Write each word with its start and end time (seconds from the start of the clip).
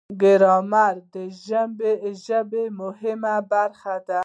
ګرامر 0.21 0.95
د 1.13 1.17
ژبې 2.25 2.63
مهمه 2.81 3.35
برخه 3.51 3.95
ده. 4.07 4.19